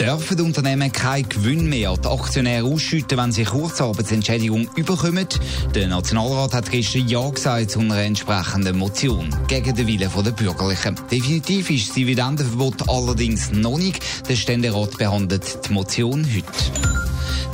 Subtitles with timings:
[0.00, 5.26] Dürfen die Unternehmen keinen Gewinn mehr an die Aktionäre ausschütten, wenn sie Kurzarbeitsentschädigung überkommen?
[5.74, 10.94] Der Nationalrat hat gestern Ja gesagt zu einer entsprechenden Motion gegen den Willen der Bürgerlichen.
[11.10, 14.00] Definitiv ist das Dividendenverbot allerdings noch nicht.
[14.28, 16.97] Der Ständerat behandelt die Motion heute.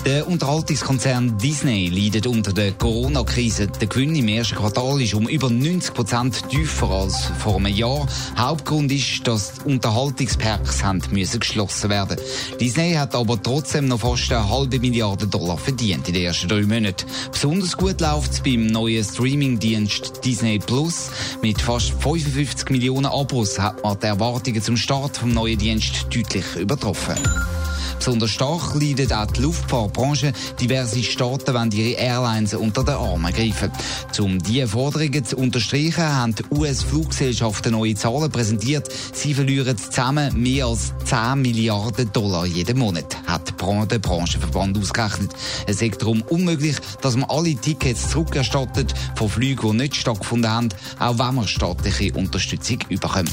[0.04, 3.68] Der Unterhaltungskonzern Disney leidet unter der Corona-Krise.
[3.68, 8.06] Der Gewinn im ersten Quartal ist um über 90 Prozent tiefer als vor einem Jahr.
[8.36, 12.18] Hauptgrund ist, dass die Unterhaltungsparks müssen geschlossen werden.
[12.60, 16.62] Disney hat aber trotzdem noch fast eine halbe Milliarde Dollar verdient in den ersten drei
[16.62, 17.06] Monaten.
[17.32, 21.10] Besonders gut läuft es beim neuen Streaming-Dienst Disney Plus.
[21.40, 26.44] Mit fast 55 Millionen Abos hat man die Erwartungen zum Start vom neuen Dienst deutlich
[26.56, 27.14] übertroffen.
[27.98, 30.32] Besonders stark leidet auch die Luftfahrtbranche.
[30.60, 33.70] Diverse Staaten wollen ihre Airlines unter den Arm greifen.
[34.18, 38.88] Um diese Forderungen zu unterstreichen, haben die US-Fluggesellschaften neue Zahlen präsentiert.
[39.12, 45.32] Sie verlieren zusammen mehr als 10 Milliarden Dollar jeden Monat, hat der Branchenverband ausgerechnet.
[45.66, 50.68] Es ist darum unmöglich, dass man alle Tickets zurückerstattet von Flügen, die nicht stattgefunden haben,
[50.98, 53.32] auch wenn man staatliche Unterstützung überkommt.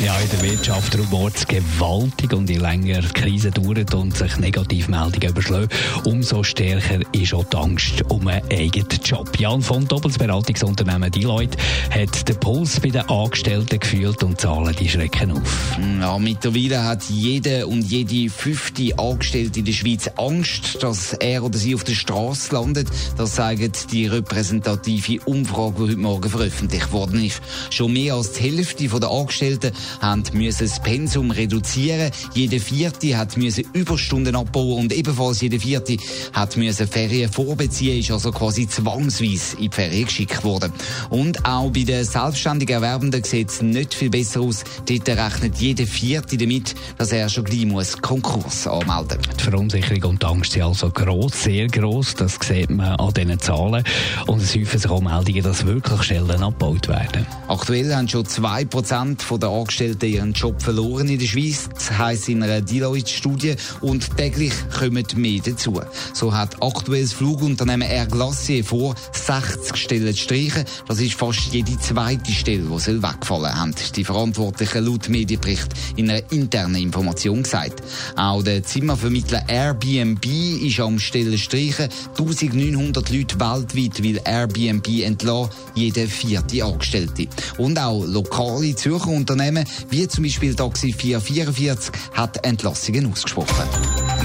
[0.00, 4.36] Ja, in der Wirtschaft rumort es gewaltig und je länger die Krise dauert und sich
[4.38, 5.68] Negativmeldungen überschlagen,
[6.04, 9.38] umso stärker ist auch die Angst um einen eigenen Job.
[9.38, 11.58] Jan von Doppels Beratungsunternehmen Deloitte
[11.90, 15.76] hat den Puls bei den Angestellten gefühlt und Zahlen die schrecken auf.
[16.00, 21.58] Ja, mittlerweile hat jede und jede fünfte Angestellte in der Schweiz Angst, dass er oder
[21.58, 22.88] sie auf der Straße landet.
[23.16, 27.40] Das zeigt die repräsentative Umfrage, die heute Morgen veröffentlicht worden ist.
[27.70, 32.10] Schon mehr als die Hälfte der Angestellten haben müssen das Pensum reduzieren.
[32.34, 35.96] Jede vierte hat müssen Überstunden abbauen und ebenfalls jede vierte
[36.32, 40.72] hat müssen Ferien vorbeziehen, ist also quasi zwangsweise in die Ferien geschickt worden.
[41.10, 44.64] Und auch bei den selbstständigen Erwerbenden sieht es nicht viel besser aus.
[44.86, 49.36] Dort rechnet jede vierte damit, dass er schon gleich muss Konkurs anmelden muss.
[49.36, 52.14] Die Verunsicherung und die Angst sind also gross, sehr gross.
[52.14, 53.84] Das sieht man an diesen Zahlen.
[54.26, 57.26] Und es häufen sich auch Meldungen, dass wirklich Stellen abgebaut werden.
[57.48, 61.68] Aktuell haben schon zwei Prozent der Angestellten ihren Job verloren in der Schweiz.
[61.96, 63.56] Heisst in einer Deloitte-Studie.
[63.80, 65.80] Und täglich kommen mehr dazu.
[66.12, 70.64] So hat aktuell das Flugunternehmen Air Glacier vor, 60 Stellen zu streichen.
[70.86, 76.10] Das ist fast jede zweite Stelle, die soll wegfallen, haben die Verantwortlichen laut Medienbericht in
[76.10, 77.82] einer internen Information gesagt.
[78.16, 80.24] Auch der Zimmervermittler Airbnb
[80.62, 81.88] ist am Stellen streichen.
[82.10, 87.28] 1900 Leute weltweit will Airbnb entlassen, jede vierte Angestellte.
[87.58, 93.68] Und auch lokale Zürcher Unternehmen wie zum Beispiel Taxi 444, hat Entlassungen ausgesprochen.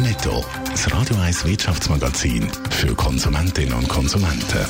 [0.01, 4.65] Netto, das Radio 1 Wirtschaftsmagazin für Konsumentinnen und Konsumenten.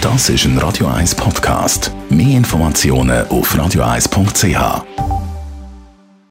[0.00, 1.92] Das ist ein Radio 1 Podcast.
[2.08, 5.09] Mehr Informationen auf radio1.ch.